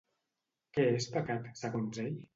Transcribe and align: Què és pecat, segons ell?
Què 0.77 0.87
és 0.93 1.07
pecat, 1.17 1.47
segons 1.63 2.05
ell? 2.09 2.21